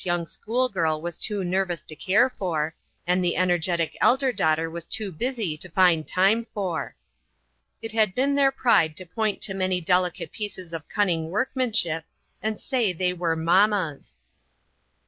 [0.03, 2.73] young schoolgirl was too nervous to care for,
[3.05, 6.95] and the energetic elder daughter was too busy to find time for.
[7.83, 12.03] It had been their pride to point to many delicate pieces of cunning workmanship,
[12.41, 14.17] and say they were" mamma's."